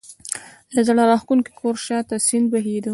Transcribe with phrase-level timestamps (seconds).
[0.73, 2.89] د زړه راکښونکي کور شا ته سیند بهېده.